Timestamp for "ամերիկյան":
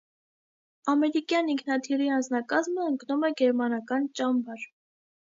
0.93-1.51